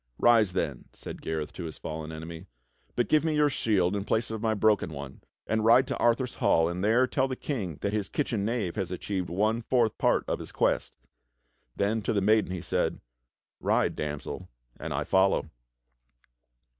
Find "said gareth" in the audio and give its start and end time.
0.93-1.53